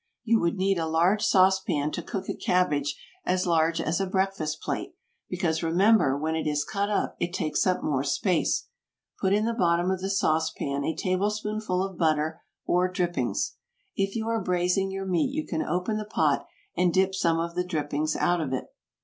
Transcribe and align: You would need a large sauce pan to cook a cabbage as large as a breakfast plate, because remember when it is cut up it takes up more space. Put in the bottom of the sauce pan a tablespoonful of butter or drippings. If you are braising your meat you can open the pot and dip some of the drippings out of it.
You 0.23 0.39
would 0.39 0.55
need 0.57 0.79
a 0.79 0.87
large 0.87 1.21
sauce 1.23 1.59
pan 1.59 1.91
to 1.91 2.01
cook 2.01 2.27
a 2.27 2.33
cabbage 2.33 2.99
as 3.23 3.45
large 3.45 3.79
as 3.79 3.99
a 4.01 4.07
breakfast 4.07 4.59
plate, 4.59 4.95
because 5.29 5.61
remember 5.61 6.17
when 6.17 6.35
it 6.35 6.47
is 6.47 6.63
cut 6.65 6.89
up 6.89 7.15
it 7.19 7.31
takes 7.33 7.67
up 7.67 7.83
more 7.83 8.03
space. 8.03 8.65
Put 9.19 9.31
in 9.31 9.45
the 9.45 9.53
bottom 9.53 9.91
of 9.91 10.01
the 10.01 10.09
sauce 10.09 10.49
pan 10.51 10.83
a 10.83 10.95
tablespoonful 10.95 11.83
of 11.83 11.99
butter 11.99 12.41
or 12.65 12.87
drippings. 12.91 13.57
If 13.95 14.15
you 14.15 14.27
are 14.27 14.41
braising 14.41 14.89
your 14.89 15.05
meat 15.05 15.31
you 15.31 15.45
can 15.45 15.61
open 15.61 15.97
the 15.97 16.05
pot 16.05 16.47
and 16.75 16.91
dip 16.91 17.13
some 17.13 17.39
of 17.39 17.53
the 17.53 17.63
drippings 17.63 18.15
out 18.15 18.41
of 18.41 18.53
it. 18.53 18.73